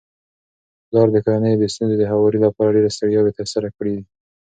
پلار 0.87 1.07
د 1.13 1.17
کورنيو 1.25 1.59
د 1.61 1.63
ستونزو 1.73 1.95
د 1.99 2.03
هواري 2.11 2.39
لپاره 2.45 2.73
ډيري 2.75 2.91
ستړياوي 2.95 3.31
تر 3.39 3.45
سره 3.53 3.67
کړي 3.77 3.91
دي 3.97 4.03